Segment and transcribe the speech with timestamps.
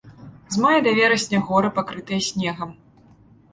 [0.55, 2.75] З мая да верасня горы пакрытыя снегам.